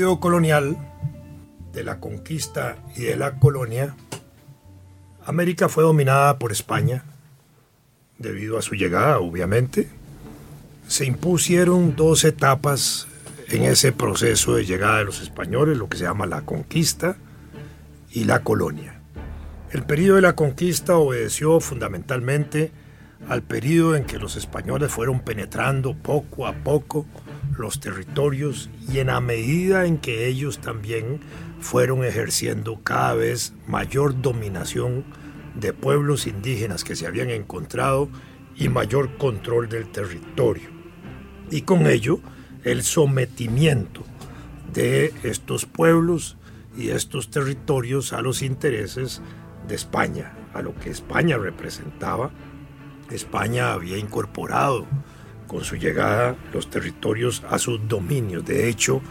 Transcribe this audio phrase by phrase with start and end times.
[0.00, 0.78] Periodo colonial,
[1.74, 3.94] de la conquista y de la colonia,
[5.26, 7.04] América fue dominada por España,
[8.16, 9.90] debido a su llegada, obviamente.
[10.88, 13.08] Se impusieron dos etapas
[13.48, 17.18] en ese proceso de llegada de los españoles, lo que se llama la conquista
[18.10, 19.02] y la colonia.
[19.70, 22.72] El periodo de la conquista obedeció fundamentalmente
[23.28, 27.04] al periodo en que los españoles fueron penetrando poco a poco
[27.60, 31.20] los territorios y en la medida en que ellos también
[31.60, 35.04] fueron ejerciendo cada vez mayor dominación
[35.54, 38.08] de pueblos indígenas que se habían encontrado
[38.56, 40.68] y mayor control del territorio.
[41.50, 42.20] Y con ello
[42.64, 44.04] el sometimiento
[44.72, 46.36] de estos pueblos
[46.76, 49.20] y estos territorios a los intereses
[49.66, 52.30] de España, a lo que España representaba.
[53.10, 54.86] España había incorporado
[55.50, 58.44] con su llegada los territorios a sus dominios.
[58.44, 59.02] De hecho,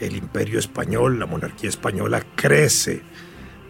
[0.00, 3.02] el imperio español, la monarquía española crece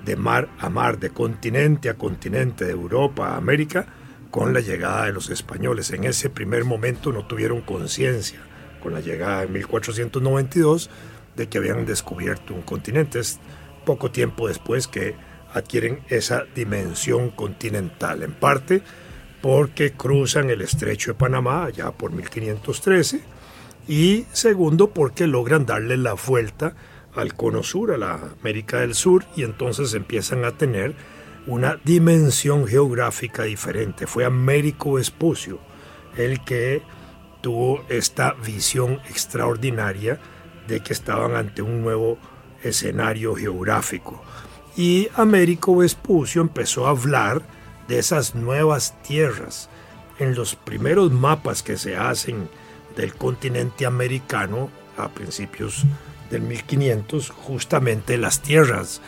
[0.05, 3.87] de mar a mar, de continente a continente, de Europa a América,
[4.31, 5.91] con la llegada de los españoles.
[5.91, 8.39] En ese primer momento no tuvieron conciencia,
[8.81, 10.91] con la llegada en 1492,
[11.35, 13.19] de que habían descubierto un continente.
[13.19, 13.41] Es
[13.85, 15.17] poco tiempo después que
[15.53, 18.85] adquieren esa dimensión continental, en parte
[19.43, 23.21] porque cruzan el estrecho de Panamá ya por 1513
[23.89, 26.75] y segundo porque logran darle la vuelta
[27.15, 30.95] al cono sur, a la América del Sur, y entonces empiezan a tener
[31.47, 34.07] una dimensión geográfica diferente.
[34.07, 35.59] Fue Américo Vespucio
[36.17, 36.83] el que
[37.41, 40.21] tuvo esta visión extraordinaria
[40.69, 42.19] de que estaban ante un nuevo
[42.63, 44.23] escenario geográfico.
[44.77, 47.43] Y Américo Vespucio empezó a hablar
[47.89, 49.69] de esas nuevas tierras.
[50.19, 52.49] En los primeros mapas que se hacen
[52.97, 55.85] del continente americano a principios
[56.31, 59.01] del 1500, justamente las tierras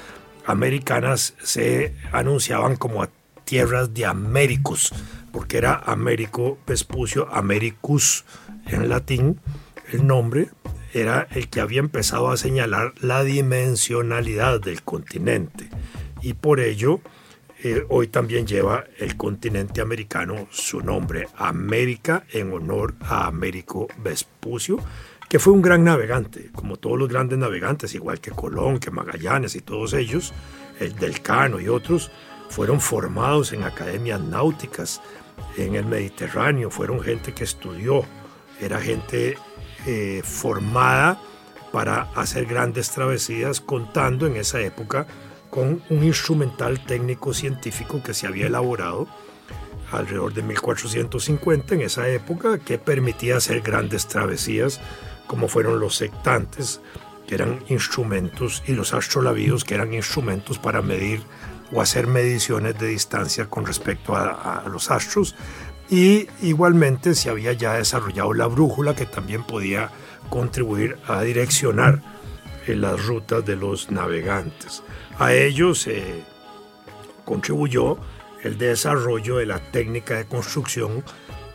[0.47, 3.07] americanas se anunciaban como
[3.45, 4.93] tierras de Américos,
[5.33, 8.25] porque era Américo Vespucio, Americus
[8.67, 9.41] en latín,
[9.93, 10.51] el nombre
[10.93, 15.69] era el que había empezado a señalar la dimensionalidad del continente
[16.23, 17.01] y por ello
[17.67, 24.79] eh, hoy también lleva el continente americano su nombre, América, en honor a Américo Vespucio,
[25.31, 29.57] que fue un gran navegante, como todos los grandes navegantes, igual que Colón, que Magallanes
[29.57, 30.35] y todos ellos,
[30.79, 32.11] el del Cano y otros,
[32.51, 35.01] fueron formados en academias náuticas
[35.57, 38.05] en el Mediterráneo, fueron gente que estudió,
[38.61, 39.39] era gente
[39.87, 41.19] eh, formada
[41.73, 45.07] para hacer grandes travesías, contando en esa época
[45.55, 49.07] con un instrumental técnico científico que se había elaborado
[49.93, 54.81] alrededor de 1450 en esa época que permitía hacer grandes travesías
[55.29, 56.81] como fueron los sectantes,
[57.29, 61.23] que eran instrumentos, y los astrolabios, que eran instrumentos para medir
[61.73, 65.37] o hacer mediciones de distancia con respecto a, los astros.
[65.89, 69.91] Y igualmente se había ya desarrollado la brújula, que también podía
[70.31, 72.03] contribuir a direccionar
[72.67, 74.83] en las rutas de los navegantes.
[75.19, 76.25] A ello se
[77.25, 77.99] contribuyó
[78.43, 81.05] el desarrollo de la técnica de construcción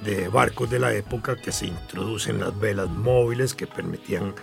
[0.03, 4.33] de barcos de la época que se introducen las velas móviles que permitían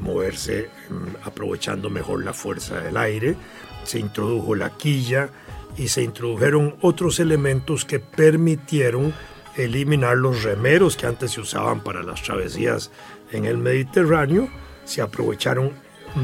[0.00, 3.36] moverse mm, aprovechando mejor la fuerza del aire,
[3.84, 5.30] se introdujo la quilla
[5.76, 9.14] y se introdujeron otros elementos que permitieron
[9.56, 12.90] eliminar los remeros que antes se usaban para las travesías
[13.30, 14.48] en el Mediterráneo,
[14.84, 15.72] se aprovecharon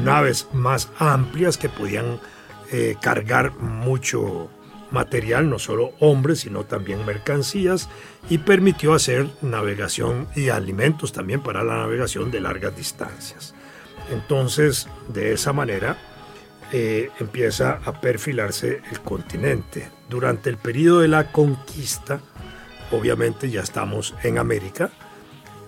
[0.03, 2.19] naves más amplias que podían
[2.71, 4.49] eh, cargar mucho
[4.91, 7.89] material, no solo hombres, sino también mercancías,
[8.29, 13.53] y permitió hacer navegación y alimentos también para la navegación de largas distancias.
[14.11, 15.97] Entonces, de esa manera,
[16.73, 19.89] eh, empieza a perfilarse el continente.
[20.09, 22.21] Durante el periodo de la conquista,
[22.91, 24.91] obviamente ya estamos en América,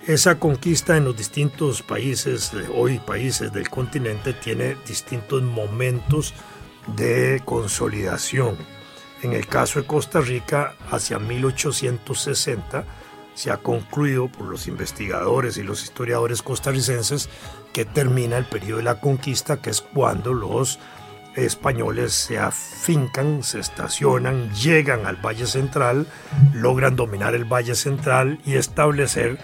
[0.08, 6.34] esa conquista en los distintos países, hoy países del continente, tiene distintos momentos
[6.88, 8.58] de consolidación.
[9.22, 12.84] En el caso de Costa Rica, hacia 1860,
[13.36, 17.30] se ha concluido por los investigadores y los historiadores costarricenses
[17.72, 20.80] que termina el periodo de la conquista, que es cuando los
[21.36, 26.06] españoles se afincan, se estacionan, llegan al Valle Central,
[26.54, 29.40] logran dominar el Valle Central y establecer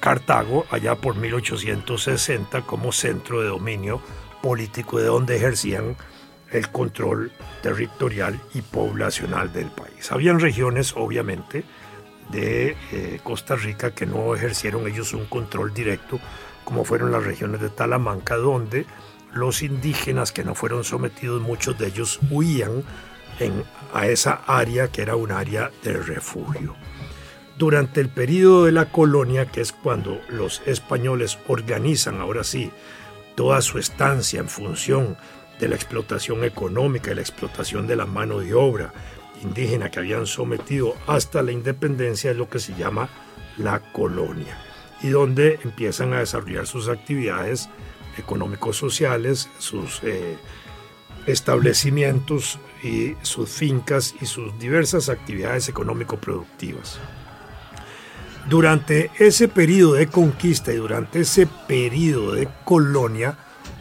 [0.00, 4.02] Cartago allá por 1860 como centro de dominio
[4.42, 5.96] político de donde ejercían
[6.52, 7.32] el control
[7.62, 10.10] territorial y poblacional del país.
[10.10, 11.64] Habían regiones, obviamente,
[12.30, 16.20] de eh, Costa Rica que no ejercieron ellos un control directo,
[16.64, 18.86] como fueron las regiones de Talamanca, donde
[19.32, 22.84] los indígenas que no fueron sometidos, muchos de ellos huían
[23.38, 26.74] en, a esa área que era un área de refugio.
[27.56, 32.70] Durante el periodo de la colonia, que es cuando los españoles organizan ahora sí
[33.34, 35.16] toda su estancia en función
[35.60, 38.92] de la explotación económica y la explotación de la mano de obra
[39.42, 43.08] indígena que habían sometido hasta la independencia, es lo que se llama
[43.56, 44.58] la colonia,
[45.02, 47.68] y donde empiezan a desarrollar sus actividades
[48.18, 50.36] económicos sociales, sus eh,
[51.26, 56.98] establecimientos y sus fincas y sus diversas actividades económico-productivas.
[58.48, 63.38] Durante ese periodo de conquista y durante ese periodo de colonia,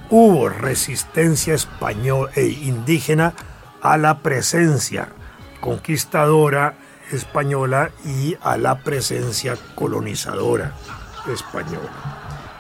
[0.10, 3.34] hubo resistencia española e indígena
[3.82, 5.10] a la presencia
[5.62, 6.76] conquistadora
[7.12, 10.74] española y a la presencia colonizadora
[11.32, 11.90] española.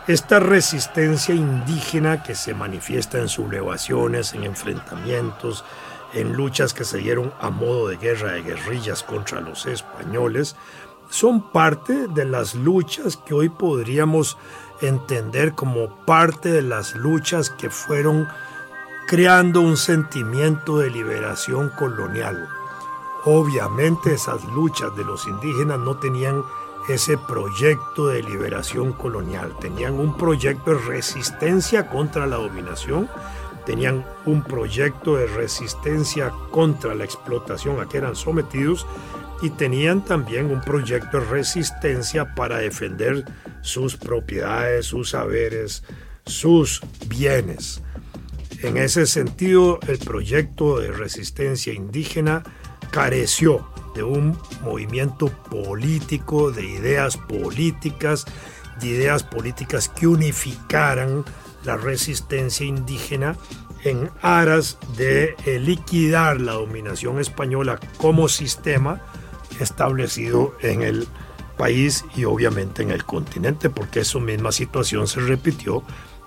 [0.07, 5.63] Esta resistencia indígena que se manifiesta en sublevaciones, en enfrentamientos,
[6.13, 10.56] en luchas que se dieron a modo de guerra de guerrillas contra los españoles,
[11.10, 14.38] son parte de las luchas que hoy podríamos
[14.81, 18.28] entender como parte de las luchas que fueron
[19.08, 22.48] creando un sentimiento de liberación colonial.
[23.26, 26.44] Obviamente esas luchas de los indígenas no tenían
[26.88, 29.56] ese proyecto de liberación colonial.
[29.60, 33.10] Tenían un proyecto de resistencia contra la dominación,
[33.66, 38.88] tenían un proyecto de resistencia contra la explotación a que eran sometidos
[39.41, 43.25] y tenían también un proyecto de resistencia para defender
[43.62, 45.83] sus propiedades, sus saberes,
[46.25, 47.81] sus bienes.
[48.62, 52.44] En ese sentido, el proyecto de resistencia indígena
[52.91, 58.25] careció de un movimiento político, de ideas políticas,
[58.81, 61.24] de ideas políticas que unificaran
[61.63, 63.38] la resistencia indígena
[63.83, 69.01] en aras de liquidar la dominación española como sistema
[69.59, 71.07] establecido en el
[71.57, 75.83] país y obviamente en el continente, porque esa misma situación se repitió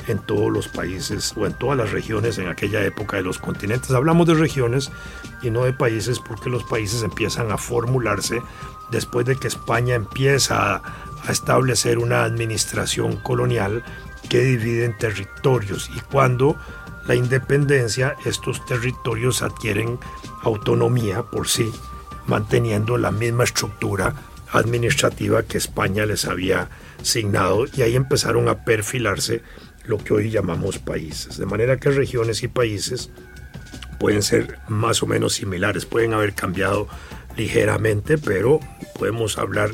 [0.08, 3.90] en todos los países o en todas las regiones en aquella época de los continentes.
[3.93, 4.90] Hablamos de regiones
[5.43, 8.43] y no de países porque los países empiezan a formularse
[8.90, 10.82] después de que España empieza a,
[11.29, 13.84] establecer una administración colonial
[14.29, 16.56] que divide en territorios y cuando
[17.06, 20.00] la independencia estos territorios adquieren
[20.43, 21.73] autonomía por sí,
[22.27, 24.15] manteniendo la misma estructura
[24.53, 26.69] administrativa que España les había
[27.01, 29.43] asignado y ahí empezaron a perfilarse
[29.85, 31.39] lo que hoy llamamos países.
[31.39, 33.11] De manera que regiones y países
[33.99, 36.89] pueden ser más o menos similares, pueden haber cambiado
[37.37, 38.61] ligeramente, pero
[38.99, 39.70] podemos hablar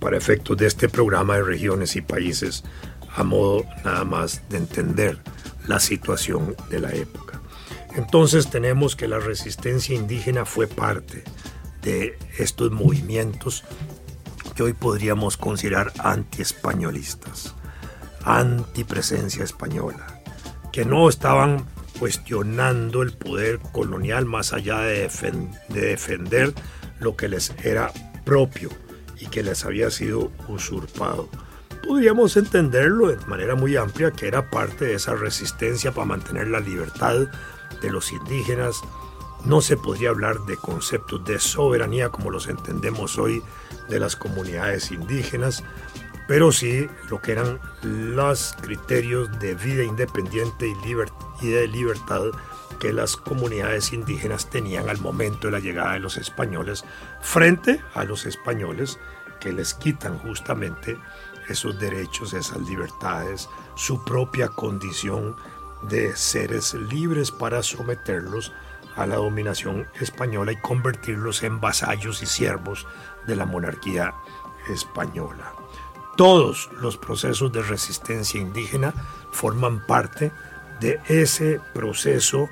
[0.00, 2.64] para efectos de este programa de regiones y países
[3.16, 5.18] a modo nada más de entender
[5.66, 7.40] la situación de la época.
[7.94, 11.22] Entonces tenemos que la resistencia indígena fue parte
[11.84, 13.64] de estos movimientos
[14.56, 17.54] que hoy podríamos considerar anti-españolistas
[18.24, 20.22] antipresencia española,
[20.72, 21.66] que no estaban
[21.98, 25.08] cuestionando el poder colonial más allá de,
[25.68, 26.52] defender
[27.00, 27.92] lo que les era
[28.24, 28.70] propio
[29.20, 31.28] y que les había sido usurpado.
[31.86, 36.60] Podríamos entenderlo de manera muy amplia que era parte de esa resistencia para mantener la
[36.60, 37.28] libertad
[37.82, 38.80] de los indígenas.
[39.44, 43.42] No se podría hablar de conceptos de soberanía como los entendemos hoy
[43.88, 45.62] de las comunidades indígenas,
[46.26, 50.68] pero sí lo que eran los criterios de vida independiente
[51.42, 52.22] y, de libertad
[52.80, 56.84] que las comunidades indígenas tenían al momento de la llegada de los españoles
[57.20, 58.98] frente a los españoles
[59.40, 60.98] que les quitan justamente
[61.48, 65.36] esos derechos, esas libertades, su propia condición
[65.82, 68.52] de seres libres para someterlos
[68.96, 72.86] a la dominación española y convertirlos en vasallos y siervos
[73.26, 74.14] de la monarquía
[74.68, 75.52] española.
[76.16, 78.94] Todos los procesos de resistencia indígena
[79.32, 80.32] forman parte
[80.80, 82.48] de ese proceso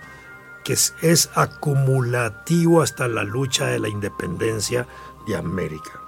[0.64, 4.86] que es, acumulativo hasta la lucha de la independencia
[5.26, 6.00] de América.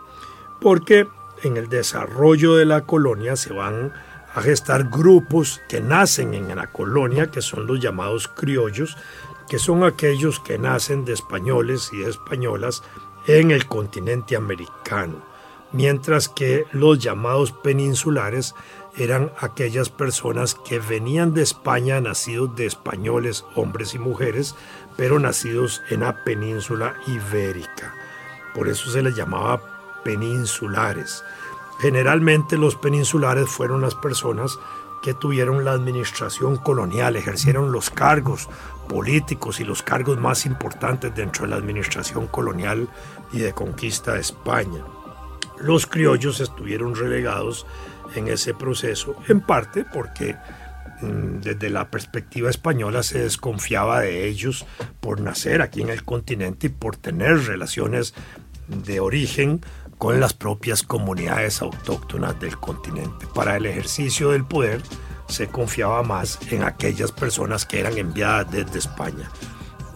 [0.60, 1.08] Porque
[1.42, 3.92] en el desarrollo de la colonia se van
[4.34, 8.96] a gestar grupos que nacen en la colonia, que son los llamados criollos,
[9.48, 12.82] que son aquellos que nacen de españoles y españolas
[13.26, 15.16] en el continente americano,
[15.72, 18.54] mientras que los llamados peninsulares
[18.96, 24.54] eran aquellas personas que venían de España nacidos de españoles, hombres y mujeres,
[24.96, 27.94] pero nacidos en la península ibérica.
[28.54, 29.60] Por eso se les llamaba
[30.04, 31.24] peninsulares.
[31.80, 34.58] Generalmente los peninsulares fueron las personas
[35.04, 38.48] que tuvieron la administración colonial, ejercieron los cargos
[38.88, 42.88] políticos y los cargos más importantes dentro de la administración colonial
[43.30, 44.82] y de conquista de España.
[45.58, 47.66] Los criollos estuvieron relegados
[48.14, 50.36] en ese proceso, en parte porque
[51.02, 54.64] mm, desde la perspectiva española se desconfiaba de ellos
[55.00, 58.14] por nacer aquí en el continente y por tener relaciones
[58.68, 59.60] de origen
[60.04, 63.26] con las propias comunidades autóctonas del continente.
[63.26, 64.82] Para el ejercicio del poder
[65.28, 69.30] se confiaba más en aquellas personas que eran enviadas desde España.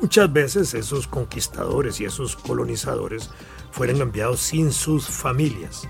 [0.01, 3.29] Muchas veces esos conquistadores y esos colonizadores
[3.71, 5.87] fueron enviados sin sus familias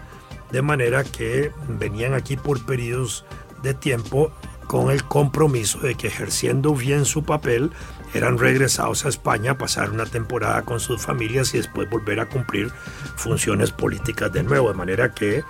[0.51, 3.25] de manera que venían aquí por periodos
[3.63, 4.33] de tiempo
[4.67, 7.71] con el compromiso de que ejerciendo bien su papel
[8.15, 12.29] eran regresados a España a pasar una temporada con sus familias y después volver a
[12.29, 12.71] cumplir
[13.17, 15.45] funciones políticas de nuevo, de manera que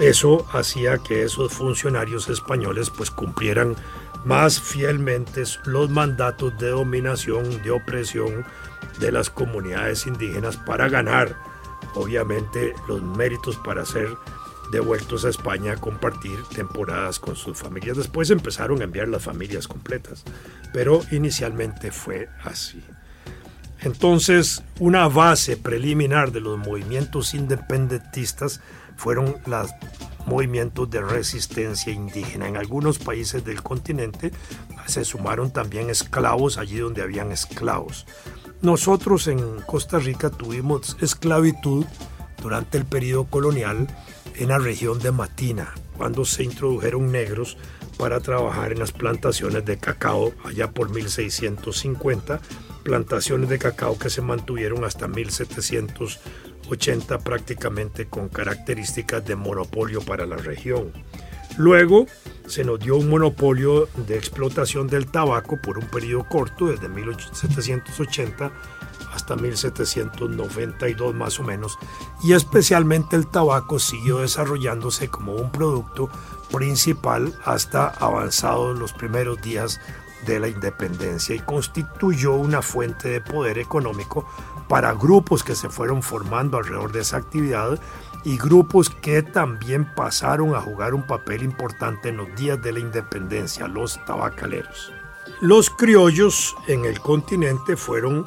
[0.00, 3.76] eso hacía que esos funcionarios españoles pues cumplieran
[4.24, 8.44] más fielmente los mandatos de dominación, de opresión
[8.98, 11.36] de las comunidades indígenas para ganar
[11.94, 14.16] obviamente los méritos para ser
[14.70, 17.96] devueltos a España a compartir temporadas con sus familias.
[17.96, 20.24] Después empezaron a enviar las familias completas,
[20.72, 22.82] pero inicialmente fue así.
[23.80, 28.60] Entonces, una base preliminar de los movimientos independentistas
[28.96, 29.70] fueron los
[30.26, 32.48] movimientos de resistencia indígena.
[32.48, 34.32] En algunos países del continente
[34.86, 38.06] se sumaron también esclavos allí donde habían esclavos.
[38.62, 41.84] Nosotros en Costa Rica tuvimos esclavitud
[42.40, 43.86] durante el periodo colonial
[44.36, 47.56] en la región de Matina, cuando se introdujeron negros
[47.98, 52.40] para trabajar en las plantaciones de cacao allá por 1650,
[52.82, 60.36] plantaciones de cacao que se mantuvieron hasta 1780 prácticamente con características de monopolio para la
[60.36, 60.92] región.
[61.56, 62.06] Luego
[62.46, 68.50] se nos dio un monopolio de explotación del tabaco por un periodo corto, desde 1780
[69.14, 71.78] hasta 1792 más o menos,
[72.22, 76.08] y especialmente el tabaco siguió desarrollándose como un producto
[76.52, 79.80] principal hasta avanzados los primeros días
[80.26, 84.26] de la independencia y constituyó una fuente de poder económico
[84.68, 87.78] para grupos que se fueron formando alrededor de esa actividad
[88.24, 92.80] y grupos que también pasaron a jugar un papel importante en los días de la
[92.80, 94.92] independencia, los tabacaleros.
[95.40, 98.26] Los criollos en el continente fueron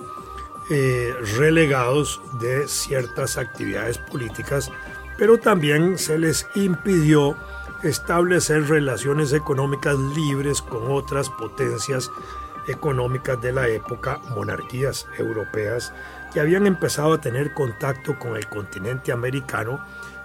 [0.69, 4.69] eh, relegados de ciertas actividades políticas,
[5.17, 7.37] pero también se les impidió
[7.83, 12.11] establecer relaciones económicas libres con otras potencias
[12.67, 15.93] económicas de la época, monarquías europeas
[16.33, 19.79] que habían empezado a tener contacto con el continente americano,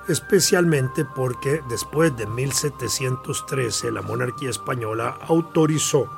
[0.08, 6.11] especialmente porque después de 1713 la monarquía española autorizó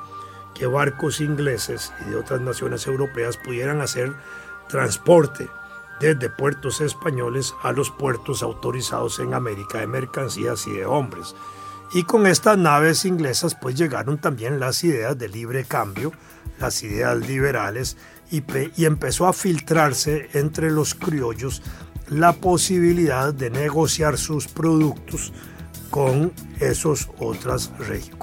[0.55, 4.13] que barcos ingleses y de otras naciones europeas pudieran hacer
[4.67, 5.47] transporte
[5.99, 11.35] desde puertos españoles a los puertos autorizados en América de mercancías y de hombres.
[11.93, 16.11] Y con estas naves inglesas pues llegaron también las ideas de libre cambio,
[16.59, 17.97] las ideas liberales
[18.31, 18.43] y,
[18.75, 21.61] y empezó a filtrarse entre los criollos
[22.07, 25.33] la posibilidad de negociar sus productos
[25.95, 27.71] con esos otros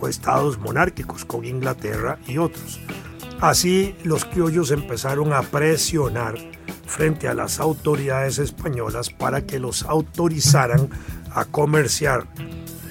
[0.07, 2.79] estados monárquicos, con Inglaterra y otros.
[3.41, 6.35] Así los criollos empezaron a presionar
[6.85, 10.91] frente a las autoridades españolas para que los autorizaran
[11.33, 12.27] a comerciar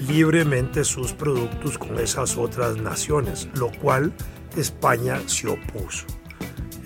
[0.00, 4.12] libremente sus productos con esas otras naciones, lo cual
[4.56, 6.06] España se opuso.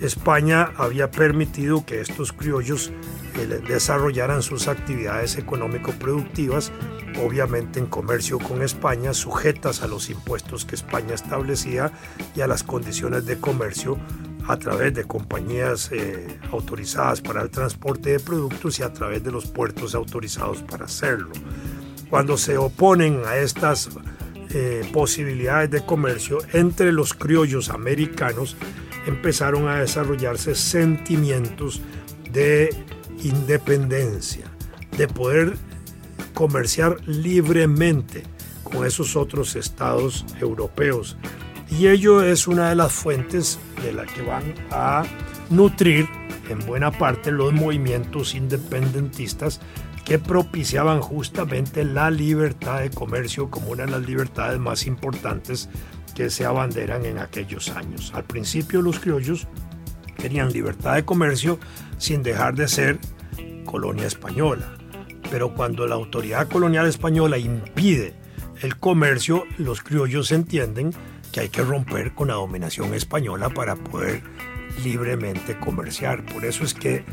[0.01, 2.91] España había permitido que estos criollos
[3.37, 6.71] eh, desarrollaran sus actividades económico-productivas
[7.19, 11.91] obviamente en comercio con España, sujetas a los impuestos que España establecía
[12.35, 13.97] y a las condiciones de comercio
[14.47, 19.31] a través de compañías eh, autorizadas para el transporte de productos y a través de
[19.31, 21.31] los puertos autorizados para hacerlo.
[22.09, 23.89] Cuando se oponen a estas
[24.51, 28.55] eh, posibilidades de comercio entre los criollos americanos,
[29.05, 31.81] empezaron a desarrollarse sentimientos
[32.31, 32.69] de
[33.23, 34.45] independencia,
[34.97, 35.57] de poder
[36.33, 38.23] comerciar libremente
[38.63, 41.17] con esos otros estados europeos.
[41.69, 45.03] Y ello es una de las fuentes de la que van a
[45.49, 46.07] nutrir
[46.49, 49.59] en buena parte los movimientos independentistas
[50.05, 55.69] que propiciaban justamente la libertad de comercio como una de las libertades más importantes
[56.15, 58.13] que se abanderan en aquellos años.
[58.15, 59.47] Al principio los criollos
[60.17, 61.59] querían libertad de comercio
[61.97, 62.99] sin dejar de ser
[63.67, 64.75] colonia española.
[65.29, 68.15] Pero cuando la autoridad colonial española impide
[68.63, 70.91] el comercio, los criollos entienden
[71.31, 74.23] que hay que romper con la dominación española para poder
[74.83, 76.25] libremente comerciar.
[76.25, 77.03] Por eso es que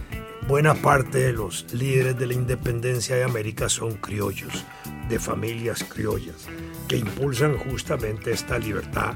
[0.48, 4.64] buena parte de los líderes de la independencia de América son criollos,
[5.08, 6.46] de familias criollas,
[6.88, 9.14] que impulsan justamente esta libertad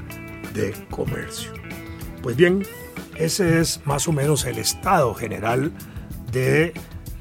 [0.53, 1.51] de comercio.
[2.21, 2.63] Pues bien,
[3.15, 5.71] ese es más o menos el estado general
[6.31, 6.73] de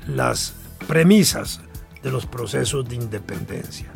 [0.09, 0.55] las
[0.87, 1.61] premisas
[2.03, 3.91] de los procesos de independencia.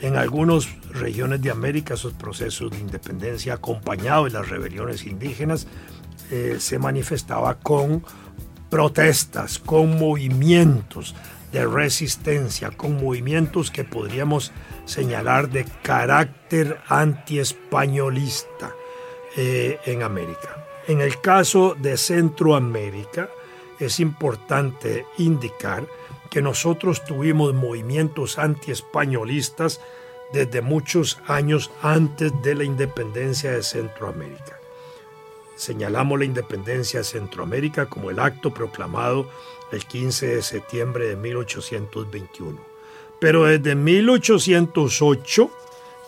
[0.00, 5.66] En algunas regiones de América esos procesos de independencia acompañados de las rebeliones indígenas
[6.30, 8.04] eh, se manifestaba con
[8.70, 11.14] protestas, con movimientos
[11.52, 14.52] de resistencia, con movimientos que podríamos
[14.84, 18.72] señalar de carácter antiespañolista
[19.36, 20.66] eh, en América.
[20.86, 23.30] En el caso de Centroamérica,
[23.78, 25.86] es importante indicar
[26.30, 29.80] que nosotros tuvimos movimientos antiespañolistas
[30.32, 34.58] desde muchos años antes de la independencia de Centroamérica.
[35.56, 39.28] Señalamos la independencia de Centroamérica como el acto proclamado
[39.72, 42.58] el 15 de septiembre de 1821.
[43.20, 45.50] Pero desde 1808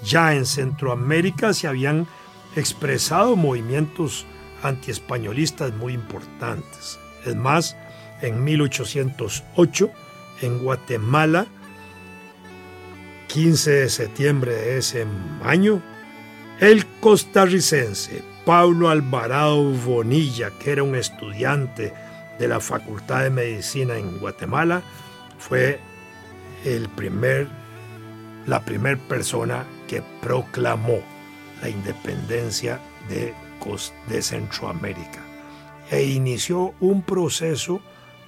[0.02, 2.06] ya en Centroamérica se habían
[2.54, 4.24] expresado movimientos
[4.62, 6.99] antiespañolistas muy importantes.
[7.24, 7.76] Es más,
[8.22, 9.90] en 1808,
[10.42, 11.46] en Guatemala,
[13.28, 15.06] 15 de septiembre de ese
[15.44, 15.82] año,
[16.60, 21.92] el costarricense Pablo Alvarado Bonilla, que era un estudiante
[22.38, 24.82] de la Facultad de Medicina en Guatemala,
[25.38, 25.78] fue
[26.64, 27.48] el primer,
[28.46, 31.00] la primera persona que proclamó
[31.62, 33.34] la independencia de,
[34.08, 35.29] de Centroamérica
[35.90, 37.80] e inició un proceso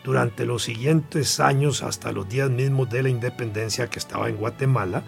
[0.05, 5.03] durante los siguientes años hasta los días mismos de la independencia que estaba en Guatemala,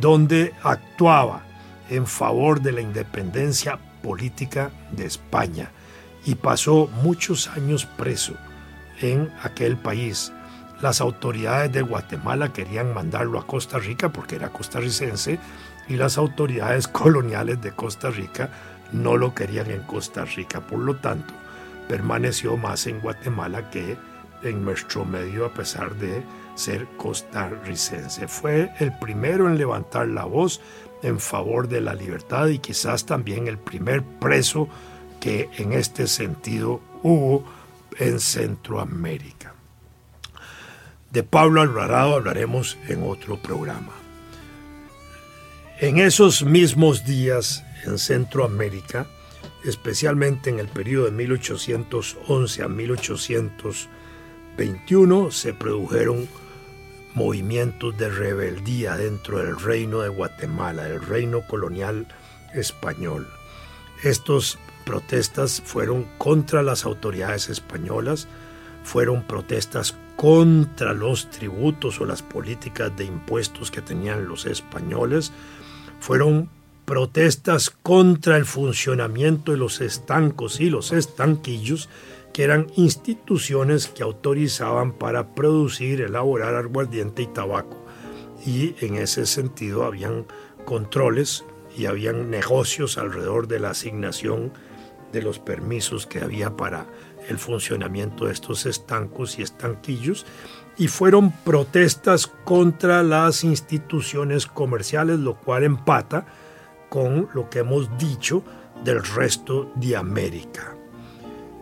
[0.00, 1.42] donde actuaba
[1.90, 5.70] en favor de la independencia política de España
[6.24, 8.34] y pasó muchos años preso
[9.00, 10.32] en aquel país.
[10.80, 15.40] Las autoridades de Guatemala querían mandarlo a Costa Rica porque era costarricense
[15.88, 18.50] y las autoridades coloniales de Costa Rica
[18.92, 20.60] no lo querían en Costa Rica.
[20.60, 21.34] Por lo tanto,
[21.88, 23.96] permaneció más en Guatemala que
[24.42, 26.22] en nuestro medio a pesar de
[26.54, 28.28] ser costarricense.
[28.28, 30.60] Fue el primero en levantar la voz
[31.02, 34.68] en favor de la libertad y quizás también el primer preso
[35.20, 37.44] que en este sentido hubo
[37.98, 39.54] en Centroamérica.
[41.10, 43.92] De Pablo Alvarado hablaremos en otro programa.
[45.80, 49.06] En esos mismos días en Centroamérica,
[49.64, 56.28] especialmente en el periodo de 1811 a 1821, se produjeron
[57.14, 62.06] movimientos de rebeldía dentro del reino de Guatemala, el reino colonial
[62.54, 63.28] español.
[64.02, 68.28] Estas protestas fueron contra las autoridades españolas,
[68.84, 75.32] fueron protestas contra los tributos o las políticas de impuestos que tenían los españoles,
[76.00, 76.48] fueron
[76.88, 81.90] protestas contra el funcionamiento de los estancos y los estanquillos,
[82.32, 87.84] que eran instituciones que autorizaban para producir, elaborar aguardiente y tabaco.
[88.46, 90.24] Y en ese sentido habían
[90.64, 91.44] controles
[91.76, 94.50] y habían negocios alrededor de la asignación
[95.12, 96.86] de los permisos que había para
[97.28, 100.24] el funcionamiento de estos estancos y estanquillos
[100.78, 106.26] y fueron protestas contra las instituciones comerciales, lo cual empata
[106.88, 108.42] con lo que hemos dicho
[108.84, 110.74] del resto de América.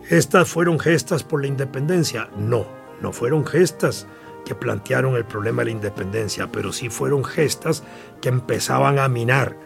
[0.09, 2.29] ¿Estas fueron gestas por la independencia?
[2.37, 2.65] No,
[3.01, 4.07] no fueron gestas
[4.45, 7.83] que plantearon el problema de la independencia, pero sí fueron gestas
[8.21, 9.57] que empezaban a minar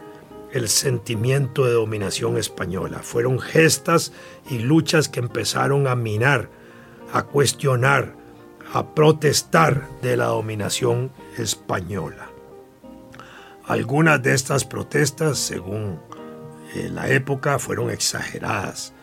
[0.52, 3.00] el sentimiento de dominación española.
[3.04, 4.12] Fueron gestas
[4.50, 6.50] y luchas que empezaron a minar,
[7.14, 8.16] a cuestionar,
[8.74, 12.31] a protestar de la dominación española.
[13.66, 16.00] Algunas de estas protestas, según
[16.76, 18.94] eh, la época, fueron exageradas.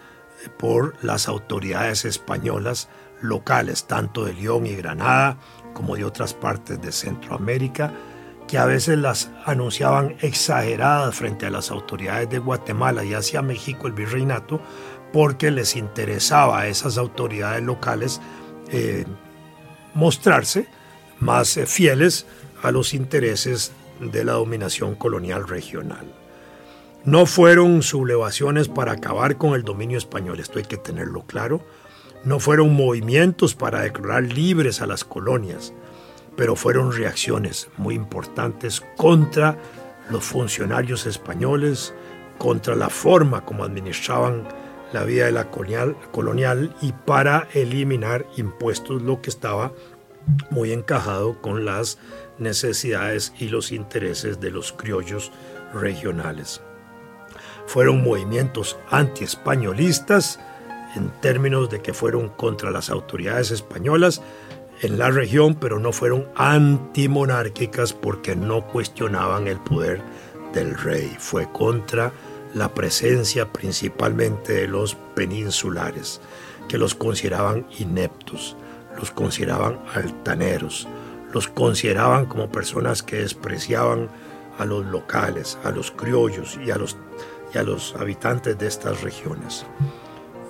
[0.56, 2.88] por las autoridades españolas
[3.20, 5.36] locales, tanto de León y Granada
[5.74, 7.92] como de otras partes de Centroamérica,
[8.46, 13.86] que a veces las anunciaban exageradas frente a las autoridades de Guatemala y hacia México,
[13.86, 14.60] el virreinato,
[15.12, 18.20] porque les interesaba a esas autoridades locales
[18.70, 19.04] eh,
[19.94, 20.66] mostrarse
[21.20, 22.26] más eh, fieles
[22.62, 26.06] a los intereses de la dominación colonial regional.
[27.04, 31.62] No fueron sublevaciones para acabar con el dominio español, esto hay que tenerlo claro.
[32.24, 35.72] No fueron movimientos para declarar libres a las colonias,
[36.36, 39.56] pero fueron reacciones muy importantes contra
[40.10, 41.94] los funcionarios españoles,
[42.38, 44.46] contra la forma como administraban
[44.92, 49.72] la vida de la colonial, y para eliminar impuestos, lo que estaba
[50.50, 51.98] muy encajado con las
[52.38, 55.32] necesidades y los intereses de los criollos
[55.74, 56.60] regionales.
[57.66, 60.40] Fueron movimientos antiespañolistas
[60.96, 64.22] en términos de que fueron contra las autoridades españolas
[64.80, 70.00] en la región, pero no fueron antimonárquicas porque no cuestionaban el poder
[70.52, 71.14] del rey.
[71.18, 72.12] Fue contra
[72.54, 76.20] la presencia principalmente de los peninsulares,
[76.68, 78.56] que los consideraban ineptos,
[78.98, 80.88] los consideraban altaneros,
[81.32, 84.08] los consideraban como personas que despreciaban
[84.58, 86.96] a los locales, a los criollos y a los,
[87.54, 89.64] y a los habitantes de estas regiones.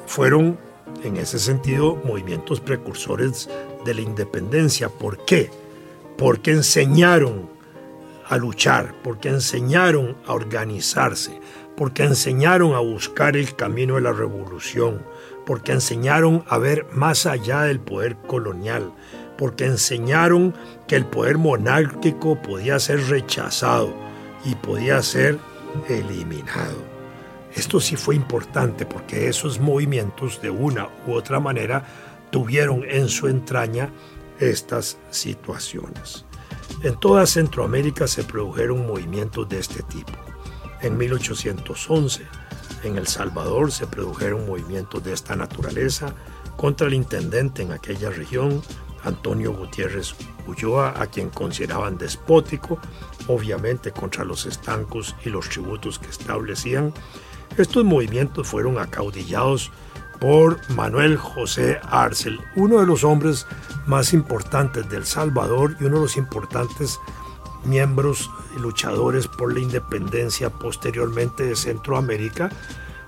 [0.07, 0.59] Fueron,
[1.05, 3.51] en ese sentido, movimientos precursores
[3.85, 4.89] de la independencia.
[4.89, 5.51] ¿Por qué?
[6.17, 7.51] Porque enseñaron
[8.29, 11.41] a luchar, porque enseñaron a organizarse,
[11.79, 15.01] porque enseñaron a buscar el camino de la revolución,
[15.47, 18.93] porque enseñaron a ver más allá del poder colonial,
[19.39, 20.55] porque enseñaron
[20.89, 23.95] que el poder monárquico podía ser rechazado
[24.45, 25.39] y podía ser
[25.89, 26.83] eliminado.
[27.55, 31.85] Esto sí fue importante porque esos movimientos de una u otra manera
[32.31, 33.91] tuvieron en su entraña
[34.41, 36.25] estas situaciones.
[36.83, 40.28] En toda Centroamérica se produjeron movimientos de este tipo.
[40.81, 42.27] En 1811,
[42.85, 46.15] en El Salvador se produjeron movimientos de esta naturaleza
[46.57, 48.63] contra el intendente en aquella región,
[49.03, 50.15] Antonio Gutiérrez
[50.47, 52.79] Ulloa, a quien consideraban despótico,
[53.27, 56.93] obviamente contra los estancos y los tributos que establecían.
[57.57, 59.73] Estos movimientos fueron acaudillados
[60.21, 63.47] por Manuel José Arcel, uno de los hombres
[63.87, 66.99] más importantes del Salvador y uno de los importantes
[67.65, 72.51] miembros luchadores por la independencia posteriormente de Centroamérica,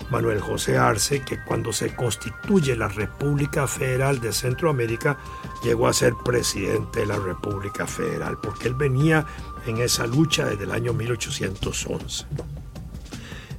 [0.09, 5.17] Manuel José Arce, que cuando se constituye la República Federal de Centroamérica,
[5.63, 9.25] llegó a ser presidente de la República Federal, porque él venía
[9.65, 12.25] en esa lucha desde el año 1811.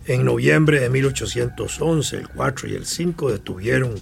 [0.04, 3.94] En noviembre de 1811, el 4 y el 5 detuvieron,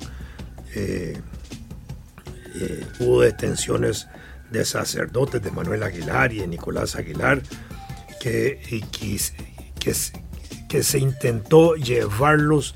[0.75, 1.21] eh,
[2.55, 4.09] eh, hubo detenciones
[4.51, 7.43] de sacerdotes de Manuel Aguilar y de Nicolás Aguilar,
[8.21, 8.61] que,
[9.79, 9.93] que,
[10.69, 12.75] que se intentó llevarlos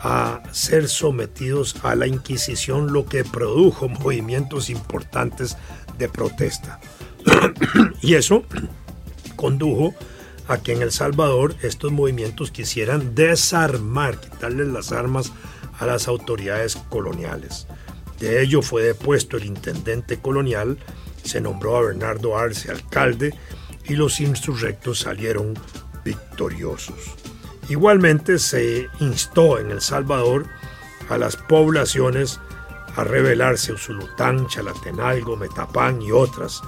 [0.00, 5.56] a ser sometidos a la Inquisición, lo que produjo movimientos importantes
[5.98, 6.78] de protesta.
[8.02, 8.44] y eso
[9.36, 9.94] condujo
[10.46, 15.32] a que en El Salvador estos movimientos quisieran desarmar, quitarles las armas
[15.78, 17.66] a las autoridades coloniales.
[18.20, 20.78] De ello fue depuesto el intendente colonial
[21.24, 23.34] se nombró a Bernardo Arce alcalde
[23.84, 25.54] y los insurrectos salieron
[26.04, 26.96] victoriosos.
[27.68, 30.46] Igualmente se instó en El Salvador
[31.08, 32.40] a las poblaciones
[32.96, 36.62] a rebelarse Usulután, Chalatenalgo, Metapán y otras.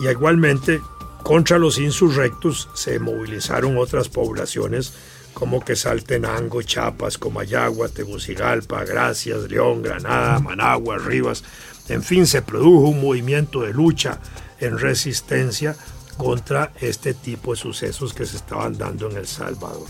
[0.00, 0.80] Y igualmente
[1.22, 4.92] contra los insurrectos se movilizaron otras poblaciones
[5.32, 11.42] como Quesaltenango, Chiapas, Comayagua, Tegucigalpa, Gracias, León, Granada, Managua, Rivas,
[11.92, 14.18] en fin, se produjo un movimiento de lucha
[14.58, 15.76] en resistencia
[16.16, 19.88] contra este tipo de sucesos que se estaban dando en El Salvador.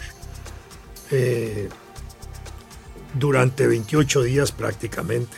[1.10, 1.68] Eh,
[3.14, 5.36] durante 28 días prácticamente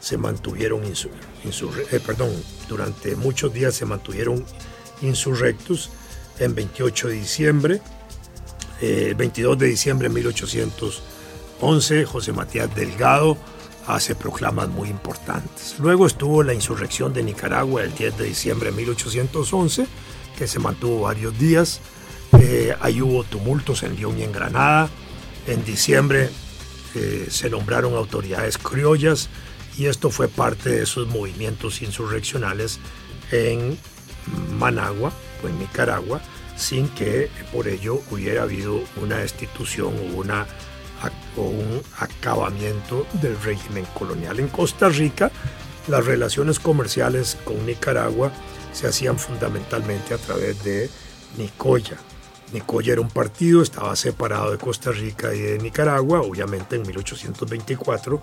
[0.00, 2.30] se mantuvieron eh, perdón,
[2.68, 4.44] durante muchos días se mantuvieron
[5.02, 5.90] insurrectos
[6.38, 7.80] en 28 de diciembre,
[8.80, 13.36] eh, 22 de diciembre de 1811, José Matías Delgado
[13.86, 15.76] hace proclamas muy importantes.
[15.78, 19.86] Luego estuvo la insurrección de Nicaragua el 10 de diciembre de 1811,
[20.36, 21.80] que se mantuvo varios días.
[22.40, 24.88] Eh, ahí hubo tumultos en León y en Granada.
[25.46, 26.30] En diciembre
[26.94, 29.28] eh, se nombraron autoridades criollas
[29.78, 32.80] y esto fue parte de esos movimientos insurreccionales
[33.30, 33.78] en
[34.58, 36.20] Managua o en Nicaragua,
[36.56, 40.46] sin que por ello hubiera habido una destitución o una
[41.36, 44.40] o un acabamiento del régimen colonial.
[44.40, 45.30] En Costa Rica,
[45.88, 48.32] las relaciones comerciales con Nicaragua
[48.72, 50.90] se hacían fundamentalmente a través de
[51.38, 51.96] Nicoya.
[52.52, 58.22] Nicoya era un partido, estaba separado de Costa Rica y de Nicaragua, obviamente en 1824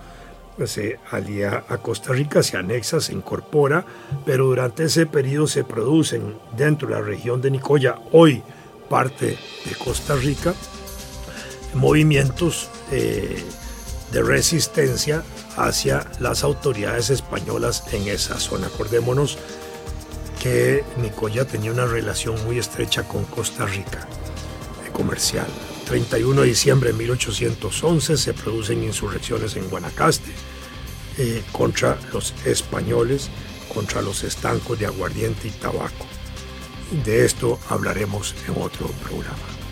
[0.57, 3.85] pues, se alía a Costa Rica, se anexa, se incorpora,
[4.25, 8.43] pero durante ese periodo se producen dentro de la región de Nicoya, hoy
[8.89, 10.53] parte de Costa Rica,
[11.73, 13.43] movimientos eh,
[14.11, 15.23] de resistencia
[15.57, 18.67] hacia las autoridades españolas en esa zona.
[18.67, 19.37] Acordémonos
[20.41, 24.07] que Nicoya tenía una relación muy estrecha con Costa Rica,
[24.85, 25.47] eh, comercial.
[25.85, 30.31] 31 de diciembre de 1811 se producen insurrecciones en Guanacaste
[31.17, 33.29] eh, contra los españoles,
[33.73, 36.05] contra los estancos de aguardiente y tabaco.
[37.05, 39.62] De esto hablaremos en otro programa.